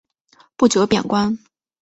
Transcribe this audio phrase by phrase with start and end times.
[0.57, 1.37] 不久贬官。